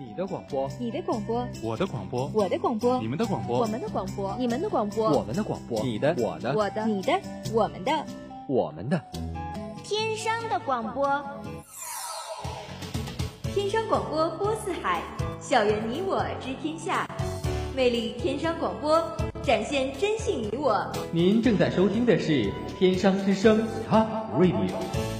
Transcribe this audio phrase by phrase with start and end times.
[0.00, 7.20] 你的广播，你的广播，我的广播，我的广播，你们的广播，我们的广播，你们的广播，我们的广播，你的，我的，我的，你的，
[7.52, 7.92] 我们的，
[8.48, 8.98] 我们的，
[9.84, 11.22] 天商的广播，
[13.52, 15.02] 天商广播播四海，
[15.38, 17.06] 校园你我知天下，
[17.76, 18.98] 魅力天商广播，
[19.42, 20.90] 展现真性你我。
[21.12, 24.06] 您正在收听的是天商之声 Top
[24.38, 25.19] Radio。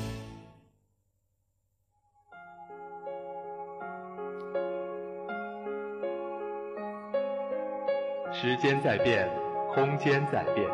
[8.60, 9.27] 间在变，
[9.73, 10.69] 空间在变，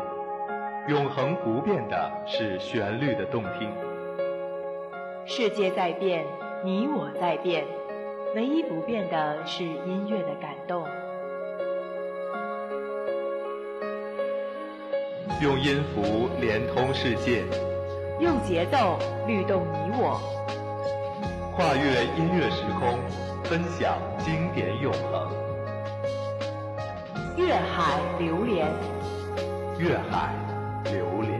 [0.89, 3.71] 永恒不变的是旋律的动听。
[5.25, 6.25] 世界在变，
[6.65, 7.63] 你我在变，
[8.35, 10.85] 唯一不变的是音乐的感动。
[15.41, 17.45] 用音符连通世界，
[18.19, 20.19] 用节奏律动你我，
[21.55, 22.99] 跨越音乐时空，
[23.45, 25.36] 分享经典永恒。
[27.37, 28.67] 粤海榴莲，
[29.77, 30.33] 粤海
[30.85, 31.36] 榴莲。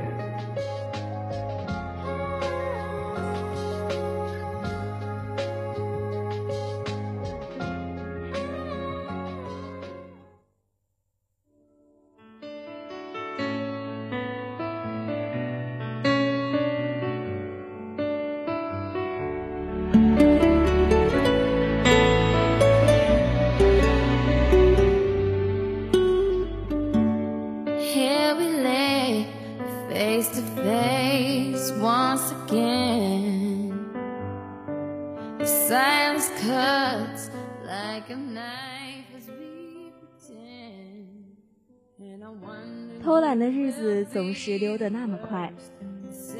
[44.18, 45.54] 总是溜得那么快，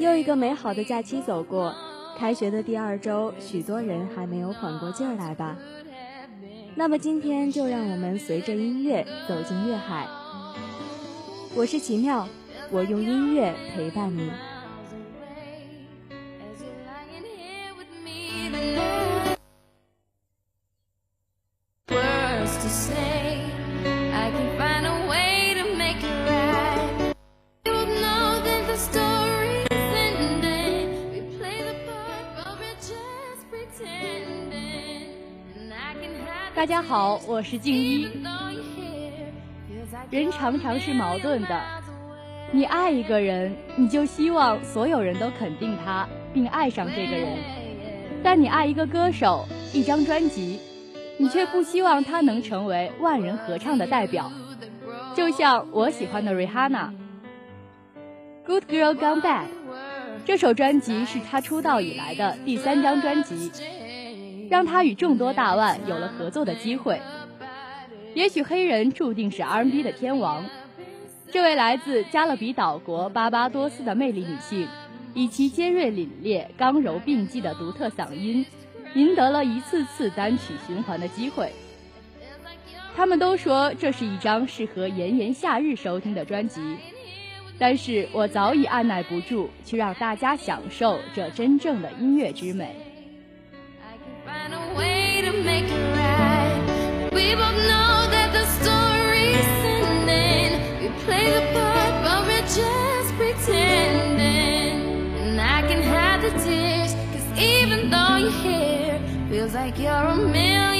[0.00, 1.72] 又一个美好的假期走过。
[2.18, 5.56] 开学的第二周，许多人还没有缓过劲儿来吧？
[6.74, 10.08] 那么今天就让我们随着音乐走进乐海。
[11.54, 12.26] 我是奇妙，
[12.72, 14.28] 我用音乐陪伴你。
[36.88, 38.08] 好，我是静一。
[40.10, 41.60] 人常常是矛盾的，
[42.50, 47.36] 你爱一个人，你就希望所有人都肯定他，并爱上这个人；
[48.24, 50.60] 但你爱一个歌手、一张专辑，
[51.18, 54.32] 你却不希望他能成为万人合唱的代表。
[55.14, 56.70] 就像我喜欢的 Rihanna，
[58.46, 59.44] 《Good Girl Gone Bad》
[60.24, 63.52] 这首专辑是他出道以来的第三张专辑。
[64.48, 67.00] 让他与众多大腕有了合作的机会。
[68.14, 70.44] 也许黑人注定是 R&B 的天王。
[71.30, 74.66] 这位来自加勒比岛国巴巴多斯的魅力女性，
[75.14, 78.44] 以其尖锐凛冽、刚柔并济的独特嗓音，
[78.94, 81.52] 赢得了一次次单曲循环的机会。
[82.96, 86.60] 他们都说这是一张适合炎炎夏日收听的专辑，
[87.58, 92.74] 但是我早已按耐不住，去让大家享受这真正的音乐之美。
[109.48, 110.77] Feels like you're a million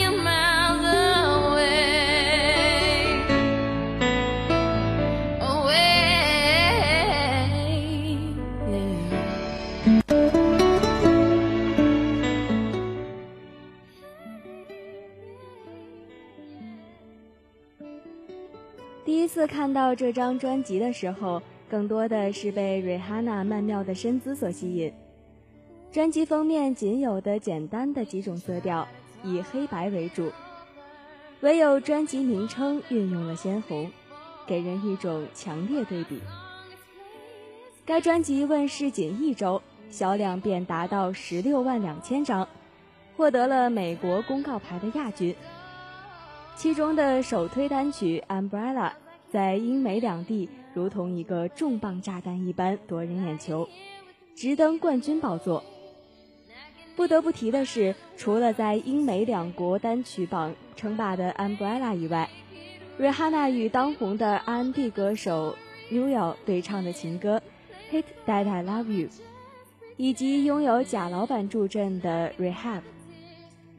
[19.38, 21.40] 次看到这张专辑的时候，
[21.70, 24.92] 更多的是被瑞哈娜曼妙的身姿所吸引。
[25.92, 28.88] 专辑封面仅有的简单的几种色调，
[29.22, 30.32] 以黑白为主，
[31.42, 33.88] 唯有专辑名称运用了鲜红，
[34.44, 36.20] 给人一种强烈对比。
[37.86, 42.48] 该专辑问世仅一周，销量便达到十六万两千张，
[43.16, 45.32] 获得了美国公告牌的亚军。
[46.56, 48.20] 其中的首推单曲
[48.50, 48.90] 《Umbrella》。
[49.30, 53.68] 在英美两地，如同一个重磅炸弹一般夺人眼球，
[54.34, 55.62] 直登冠军宝座。
[56.96, 62.28] 不得不提的是，除了在英美两国单曲榜称霸的《Umbrella》以外，
[62.96, 65.54] 瑞哈娜与当红的 R&B 歌手
[65.92, 67.40] Newell 对唱的情歌
[67.94, 69.08] 《Hit That I Love You》，
[69.96, 72.78] 以及拥有贾老板助阵的《Rehab》，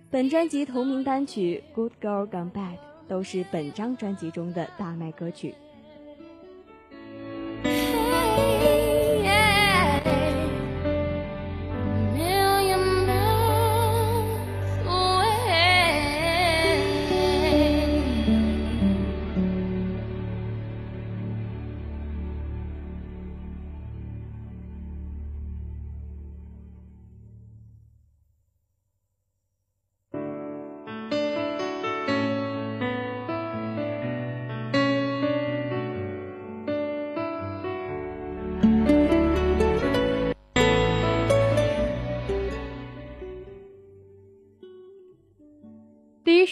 [0.09, 2.77] 本专辑同名单曲《Good Girl Gone Bad》
[3.09, 5.55] 都是本张专辑中的大卖歌曲。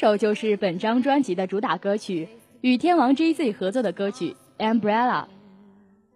[0.07, 2.30] 首就是本张专辑的主打歌曲，
[2.62, 5.24] 与天王 J.Z 合作的歌曲《Umbrella》。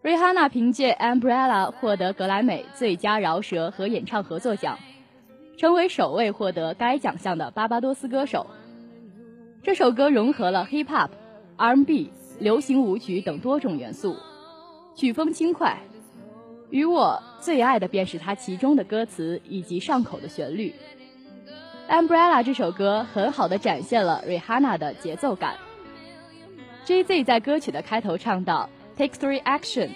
[0.02, 4.80] 瑞哈娜凭借《Umbrella》获得格莱美最佳饶舌和演唱合作奖，
[5.58, 8.48] 成为首位获得该奖项的巴巴多斯歌手。
[9.62, 11.10] 这首歌融合了 Hip Hop、
[11.58, 14.16] R&B、流行舞曲等多种元素，
[14.96, 15.78] 曲风轻快。
[16.70, 20.70] 与我最爱的便是它其中的歌词以及上口的旋律。
[21.92, 25.58] 《Umbrella》这首歌很好的展现了 Rihanna 的节奏感。
[26.86, 29.90] J.Z 在歌曲的开头唱到 “Take three action”，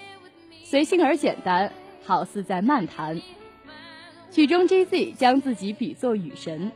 [0.62, 1.72] 随性而简单，
[2.04, 3.22] 好似在漫谈。
[4.30, 6.70] 曲中 J.Z 将自己比作雨神，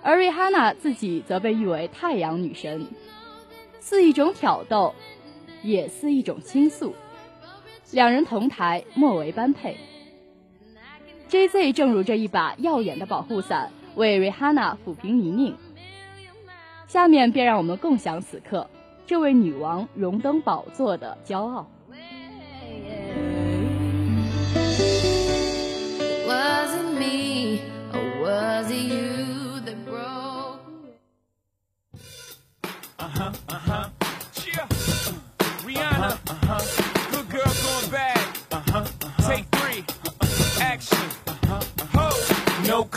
[0.00, 2.86] 而 Rihanna 自己则被誉为太阳女神，
[3.78, 4.94] 似一种挑逗，
[5.62, 6.94] 也似一种倾诉。
[7.90, 9.76] 两人同台，莫为般配。
[11.28, 13.70] J.Z 正如这一把耀眼的保护伞。
[13.96, 15.54] 为 Rihanna 抚平泥泞。
[16.86, 18.70] 下面便让我们共享此刻，
[19.06, 21.68] 这位女王荣登宝座的骄傲。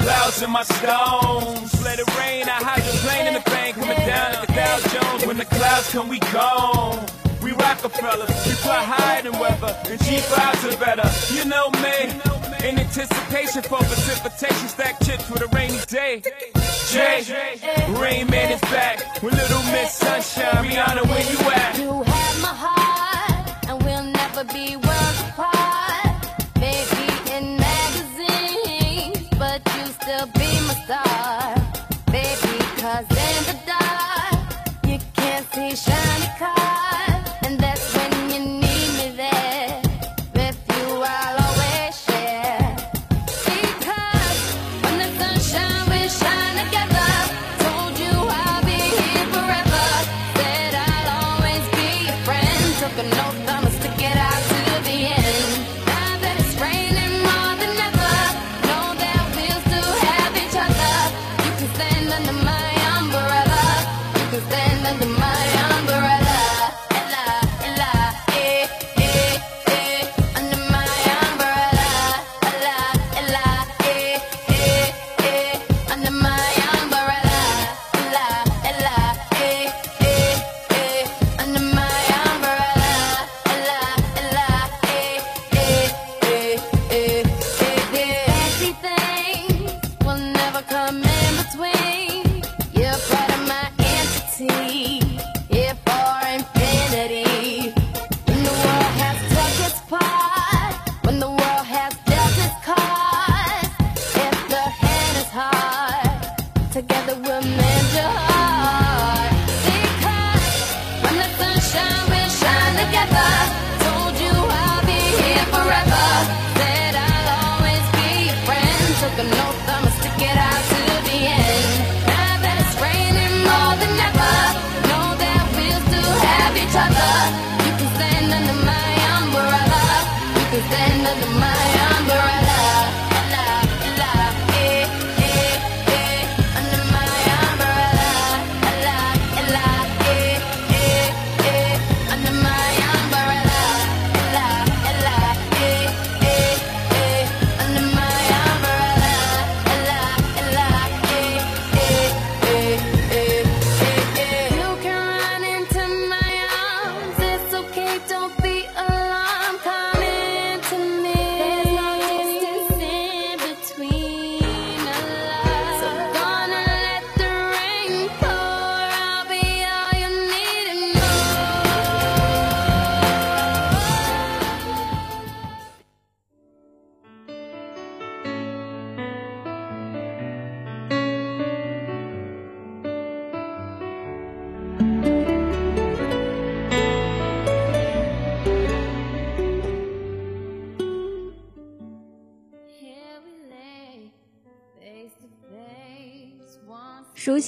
[0.09, 1.69] Clouds in my stones.
[1.83, 5.25] Let it rain, I hydroplane in the bank, coming down at the Dow Jones.
[5.27, 7.05] When the clouds come, we gone.
[7.43, 11.07] We Rockefeller, we fly higher than weather, and cheap vibes are better.
[11.35, 11.97] You know me,
[12.67, 16.21] in anticipation for precipitation, stack chips with a rainy day.
[16.91, 17.23] Jay,
[18.03, 20.65] Rain Man is back with Little Miss Sunshine.
[20.65, 21.77] Rihanna, where you at?
[21.77, 25.58] You have my heart, and we'll never be worlds apart.
[30.89, 31.53] star,
[32.07, 37.08] baby, cause in the dark, you can't see shiny cars.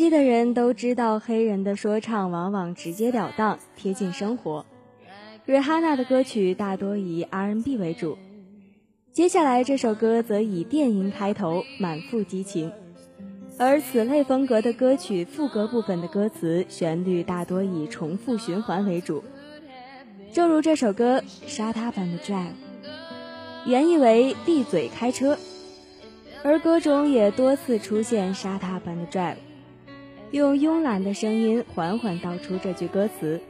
[0.01, 4.65] 悉的人都知道，黑人的说唱往往直截了当，贴近生活。
[5.45, 8.17] 瑞哈娜的歌曲大多以 R&B 为主，
[9.11, 12.71] 接下来这首歌则以电音开头，满腹激情。
[13.59, 19.23] 而此类风格的歌曲副歌部分的歌词旋律大多以重复循环为主，
[20.33, 22.47] 正如这首歌《Shut Up and Drive》，
[23.67, 25.37] 原意为“闭嘴开车”，
[26.43, 29.35] 而歌中也多次出现 “Shut Up and Drive”。
[30.31, 33.41] 用慵懒的声音缓缓道出这句歌词，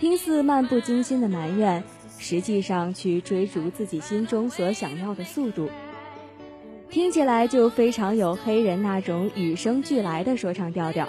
[0.00, 1.84] 听似漫不经心的埋怨，
[2.18, 5.70] 实际上去追逐自己心中所想要的速度。
[6.90, 11.08] 听起来就非常有黑人那种与生俱来的说唱调调。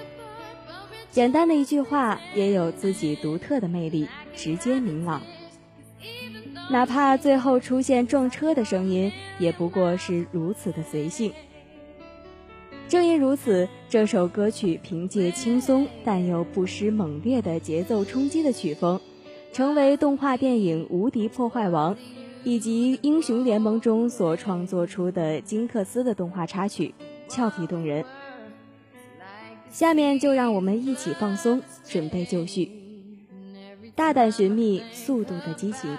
[1.09, 5.23] 简单的一句话，也有自己独特的魅力，直接明朗。
[6.69, 11.33] 哪怕最后出现撞车的声音，也不过是如此的随性。
[12.87, 18.99] 正因如此，这首歌曲凭借轻松但又不失猛烈的节奏冲击的曲风，
[19.53, 21.95] 成为动画电影《无敌破坏王》
[22.43, 26.93] 以及《英雄联盟》中所创作出的金克斯的动画插曲，
[27.29, 28.03] 俏皮动人。
[29.71, 32.69] 下面就让我们一起放松，准备就绪，
[33.95, 35.89] 大胆寻觅速度的激情。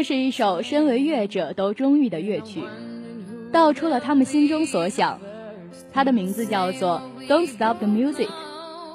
[0.00, 2.62] 这是一首身为乐者都中意的乐曲，
[3.52, 5.20] 道出了他们心中所想。
[5.92, 8.26] 它的名字叫做《Don't Stop the Music》，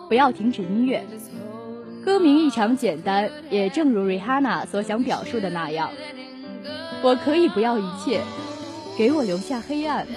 [0.07, 1.05] 不要停止音乐。
[2.03, 5.91] 歌名异常简单，也正如 Rihanna 所想表述的那样：
[7.03, 8.21] 我可以不要一切，
[8.97, 10.07] 给我留下黑暗，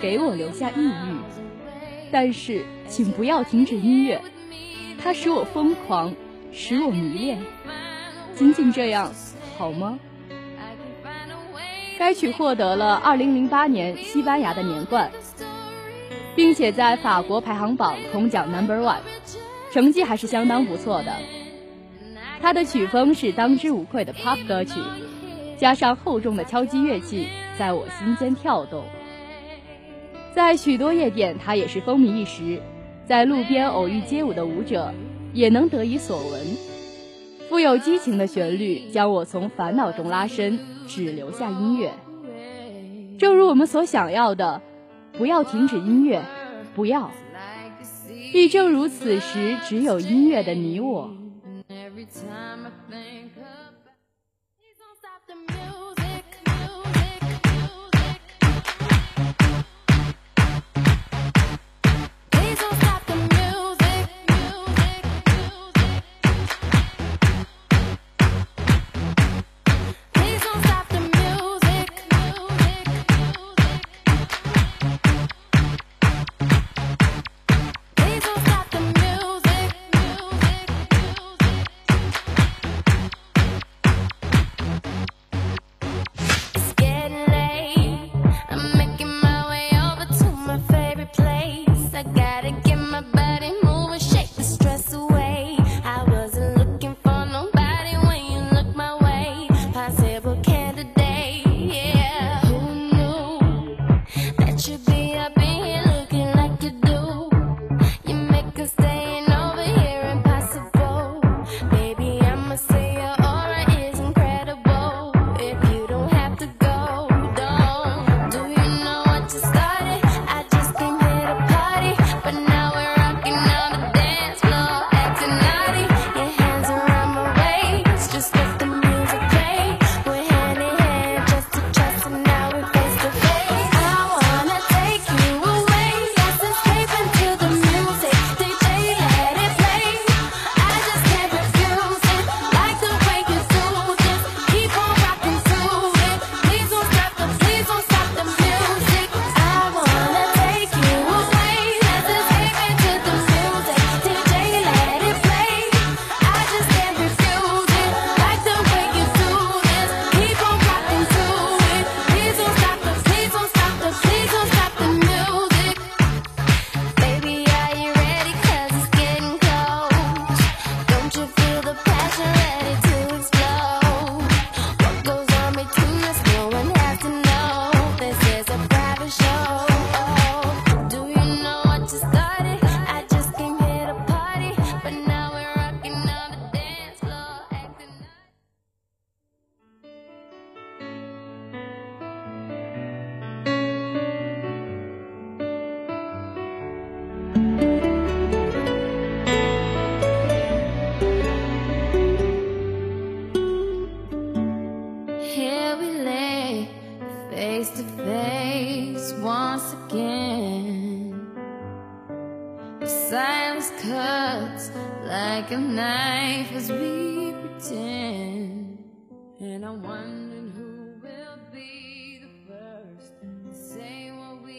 [0.00, 1.16] 给我留下抑郁，
[2.10, 4.18] 但是请不要停止音乐，
[4.98, 6.14] 它使我疯狂，
[6.50, 7.38] 使我迷恋，
[8.34, 9.12] 仅仅这样。
[9.62, 9.96] 好吗？
[11.96, 15.08] 该曲获得了2008年西班牙的年冠，
[16.34, 18.96] 并且在法国排行榜空降 Number One，
[19.72, 21.14] 成绩还是相当不错的。
[22.40, 24.80] 它的曲风是当之无愧的 Pop 歌曲，
[25.56, 28.82] 加上厚重的敲击乐器，在我心间跳动。
[30.34, 32.60] 在许多夜店，它也是风靡一时，
[33.06, 34.92] 在路边偶遇街舞的舞者
[35.32, 36.71] 也能得以所闻。
[37.52, 41.92] 富有激情的旋律将我从烦恼中拉伸，只留下音乐。
[43.18, 44.62] 正如我们所想要的，
[45.18, 46.22] 不要停止音乐，
[46.74, 47.10] 不要。
[48.32, 51.10] 亦正如此时只有音乐的你我。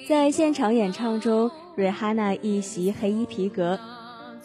[0.08, 3.80] 在现场演唱中，瑞哈娜一袭黑衣皮革，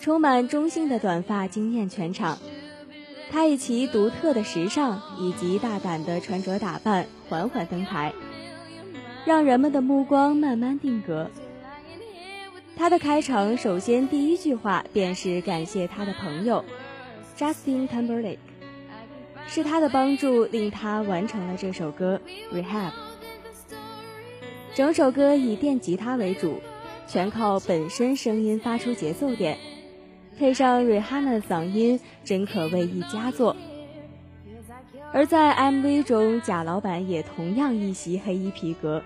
[0.00, 2.38] 充满中性的短发惊艳全场。
[3.30, 8.14] 她以其独特的时尚以及大胆的穿着打扮缓缓登台，
[9.26, 11.28] 让人们的目光慢慢定格。
[12.76, 16.64] 她的开场首先第一句话便是感谢她的朋友
[17.36, 18.38] Justin Timberlake，
[19.48, 22.20] 是他的帮助令她完成了这首歌
[22.56, 22.90] 《Rehab》。
[24.78, 26.60] 整首歌以电吉他为主，
[27.08, 29.58] 全靠本身声音发出节奏点，
[30.38, 33.56] 配上 Rihanna 的嗓音，真可谓一佳作。
[35.12, 39.02] 而在 MV 中，贾老板也同样一袭黑衣皮革，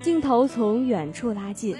[0.00, 1.76] 镜头从远处拉近，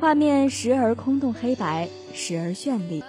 [0.00, 3.04] 画面时而空洞黑白，时而绚丽，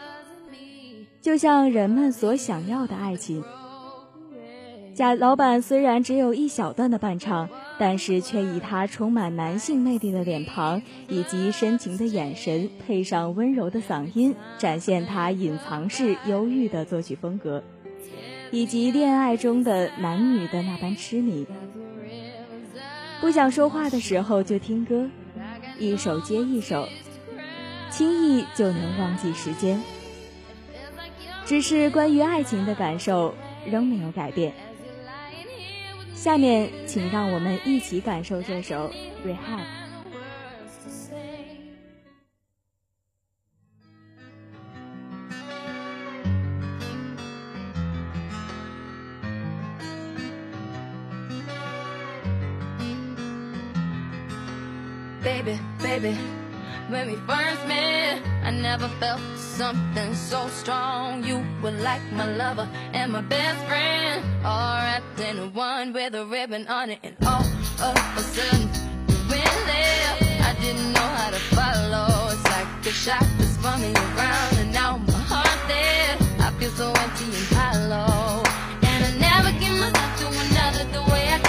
[1.20, 3.44] 就像人们所想要的爱情。
[4.98, 7.48] 贾老板虽然只有一小段的伴唱。
[7.80, 17.64] 但是却以他充满男性魅力的脸庞以及深情的眼神，配上温柔的嗓音，展现他隐藏式忧郁的作曲风格，
[18.50, 21.46] 以及恋爱中的男女的那般痴迷。
[23.22, 25.08] 不想说话的时候就听歌，
[25.78, 26.90] 一首接一首，
[27.92, 29.80] 轻易就能忘记时间。
[31.46, 33.36] 只是关于爱情的感受
[33.68, 34.52] 仍没有改变。
[36.28, 38.92] 下面，请让我们一起感受这首
[39.26, 39.62] 《Rehab》。
[55.24, 56.18] Baby, baby,
[56.92, 61.24] when we first met, I never felt something so strong.
[61.24, 62.68] You were like my lover
[63.08, 67.00] and my best friend, all wrapped in one with a ribbon on it.
[67.04, 68.68] And all of a sudden,
[69.08, 70.24] you went left.
[70.50, 72.32] I didn't know how to follow.
[72.34, 76.16] It's like a shot that spun around, and now my heart's dead.
[76.46, 78.44] I feel so empty and hollow,
[78.90, 81.47] and I never give myself to another the way I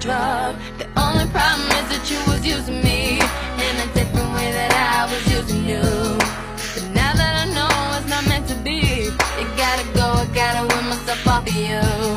[0.00, 0.56] drug.
[0.78, 3.20] The only problem is that you was using me
[3.68, 5.82] In a different way that I was using you.
[6.74, 8.80] But now that I know it's not meant to be
[9.38, 12.09] You gotta go, I gotta win myself off of you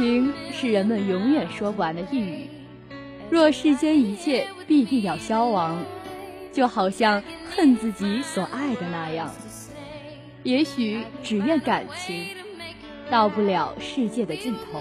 [0.00, 2.48] 情是人们永远说不完的一语。
[3.28, 5.84] 若世间一切必定要消亡，
[6.54, 9.30] 就好像恨自己所爱的那样。
[10.42, 12.28] 也许只愿感情
[13.10, 14.80] 到不了世界的尽头。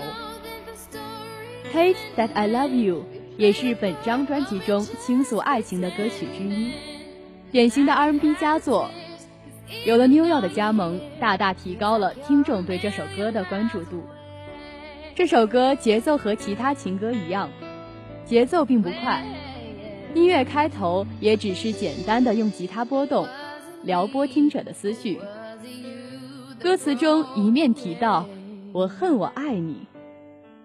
[1.74, 3.04] Hate that I love you
[3.36, 6.72] 也是本张专辑中倾诉爱情的歌曲之一，
[7.52, 8.90] 典型的 R&B 佳作。
[9.86, 14.02] 有了 New York 的加盟，大大提高了听众对这首歌的关注度。
[15.20, 17.50] 这首歌节奏和其他情歌一样，
[18.24, 19.22] 节奏并不快，
[20.14, 23.28] 音乐开头也只是简单的用吉他拨动，
[23.84, 25.20] 撩拨听者的思绪。
[26.58, 28.30] 歌词中一面提到
[28.72, 29.88] “我恨我爱你”，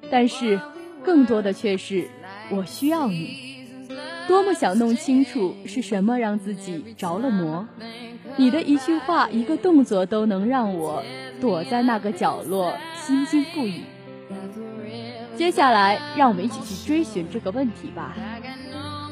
[0.09, 0.61] 但是
[1.03, 2.09] 更多的却是
[2.49, 3.67] “我需要你”。
[4.29, 7.67] 多么想弄清楚是什么让自己着了魔，
[8.37, 11.03] 你的一句话、一个动作都能让我
[11.41, 13.81] 躲在那个角落，心惊不已。
[15.37, 18.15] 接下来，让我们一起去追寻这个问题吧：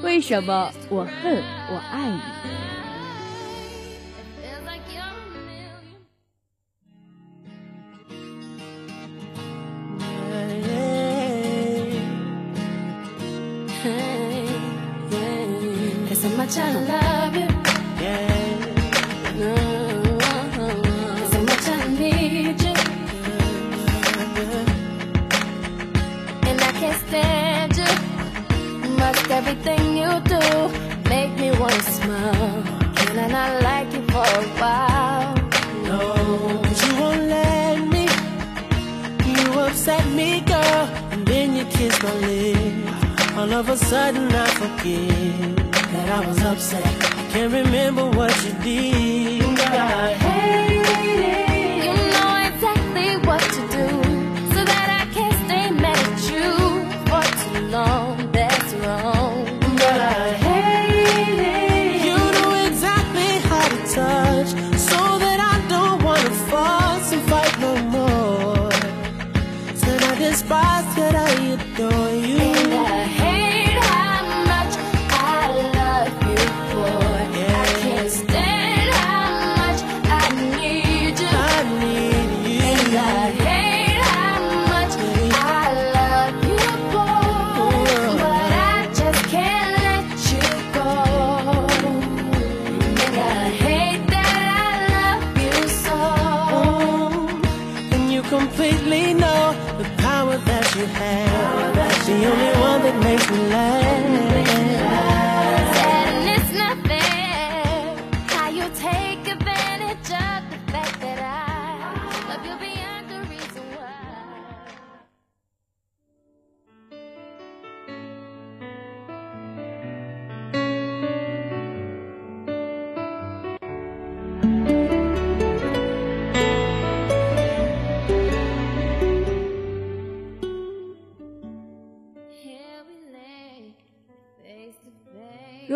[0.03, 2.21] 为什么我恨我爱你？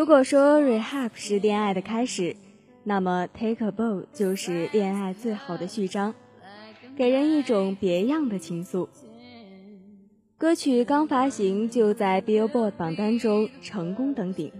[0.06, 2.36] 如果说 rehab 是恋爱的开始，
[2.84, 6.14] 那么 take a bow 就是恋爱最好的序章，
[6.96, 8.86] 给人一种别样的情愫。
[10.38, 14.52] 歌曲刚发行就在 Billboard 榜单中成功登顶，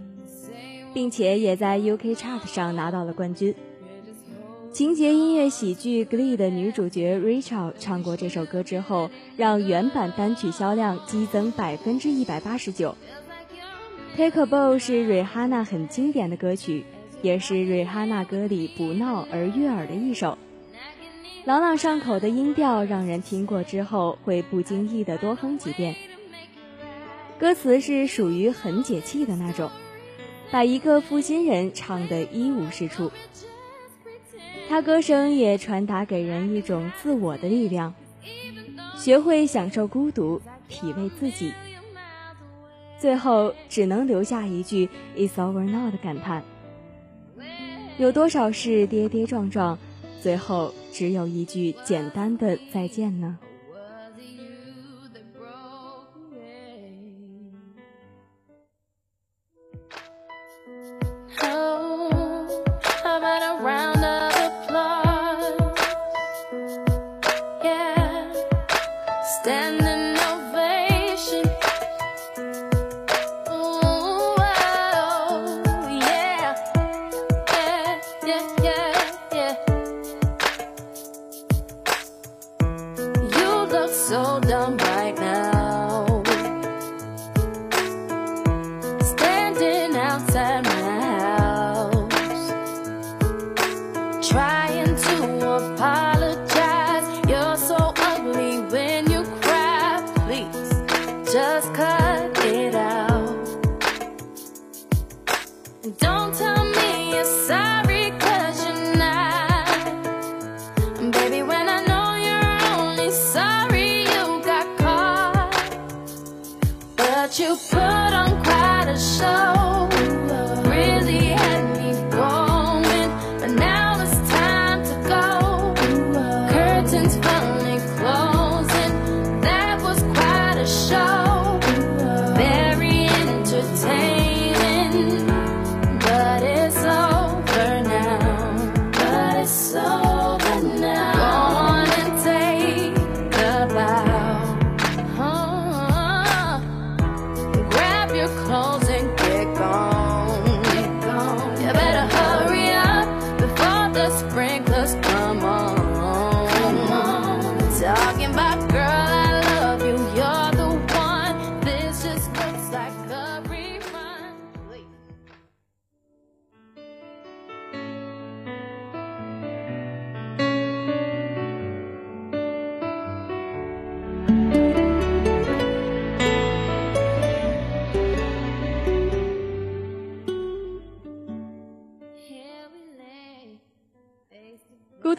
[0.93, 3.55] 并且也在 UK Chart 上拿到了冠军。
[4.73, 12.93] 情节音乐喜剧《Glee》的女主角 Rachel 唱过这首歌之后，让原版单曲销量激增百分之一百八十九。
[14.17, 16.85] Take a Bow 是瑞哈娜很经典的歌曲，
[17.21, 20.39] 也是瑞哈娜歌里不闹而悦耳的一首。
[21.45, 25.95] 朗朗上口的音调让人听过之后会不经意的多哼几遍。
[27.37, 29.69] 歌词是属于很解气的那种，
[30.49, 33.11] 把一个负心人唱得一无是处。
[34.67, 37.93] 他歌声也传达给人一种自我的力量，
[38.97, 41.53] 学会享受孤独，体味自己。
[42.99, 46.43] 最后只能留下一句 "It's over now" 的感叹。
[47.97, 49.77] 有多少事跌跌撞撞，
[50.21, 53.37] 最后只有一句简单的再见呢？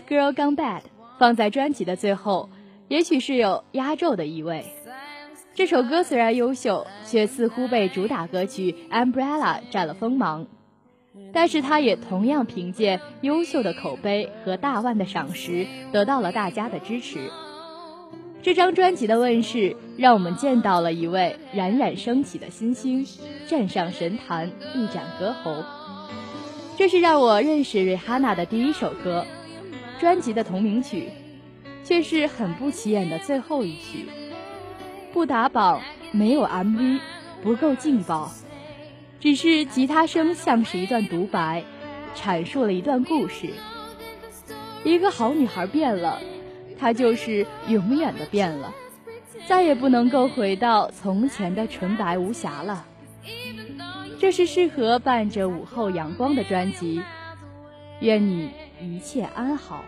[0.09, 0.81] Girl Gone Bad》
[1.18, 2.49] 放在专辑的最后，
[2.88, 4.64] 也许是有压轴的意味。
[5.55, 10.47] 这首歌虽然优秀，却似乎被主打歌曲《Umbrella》占了锋芒。
[11.31, 17.31] 但是它也同样凭借优秀的口碑和大腕的赏识，得到了大家的支持。
[18.40, 23.05] 这张专辑的问世，让我们见到了一位冉冉升起的新星，
[23.47, 25.62] 站上神坛，一展歌喉。
[26.79, 29.27] 这是让我认识瑞哈娜的第一首歌，
[30.01, 31.09] 专辑的同名曲，
[31.85, 34.07] 却是很不起眼的最后一曲。
[35.13, 35.81] 不打榜，
[36.13, 37.01] 没有 MV，
[37.43, 38.31] 不够劲爆，
[39.19, 41.65] 只是吉他声像是一段独白，
[42.15, 43.51] 阐述了一段故事。
[44.85, 46.21] 一个好女孩变了，
[46.79, 48.73] 她就是永远的变了，
[49.47, 52.85] 再也不能够回到从前的纯白无瑕了。
[54.21, 57.03] 这是适合伴着午后阳光的专辑，
[58.01, 59.85] 愿你一切安好。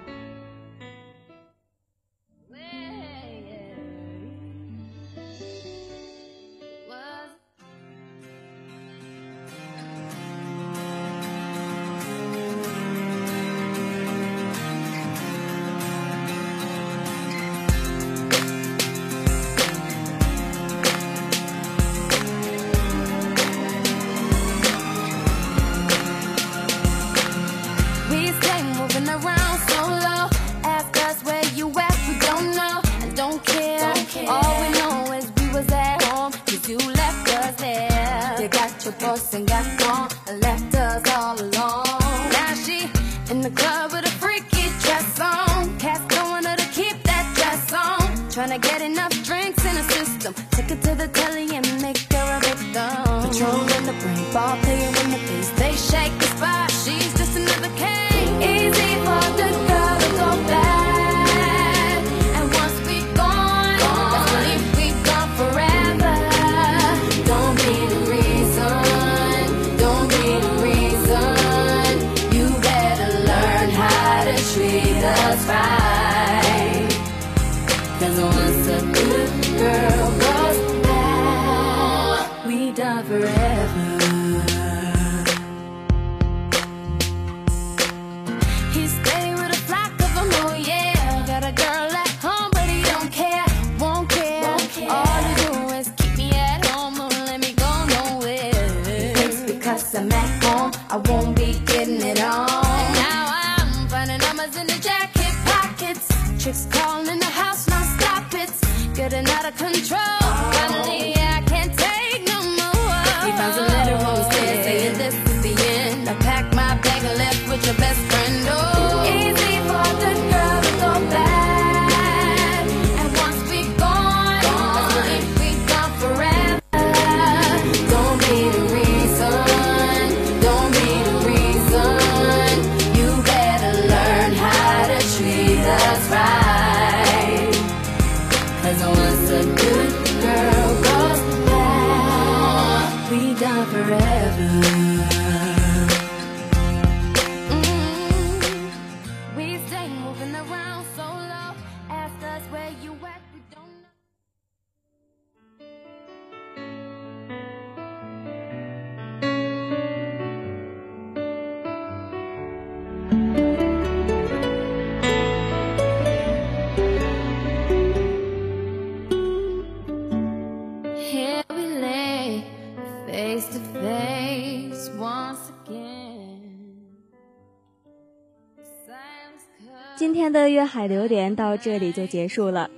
[180.32, 182.70] 的粤海榴莲到这里就结束了。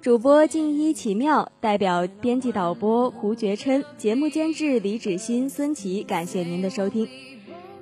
[0.00, 7.06] 主播静一奇妙代表编辑导播胡觉琛，节目监制李芷欣、孙琦，感谢您的收听。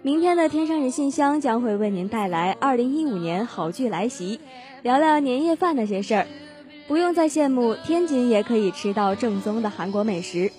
[0.03, 4.41] 明天的天上人信箱将会为您带来二零一五年好剧来袭，
[4.83, 6.27] 聊聊年夜饭那些事儿。
[6.87, 10.51] 不用再羡慕天津也可以吃到正宗的韩国美食，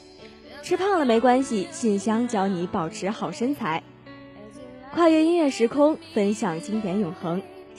[0.62, 3.84] 吃胖了没关系，信箱教你保持好身材。
[4.94, 7.42] 跨越音乐时空，分享经典永恒。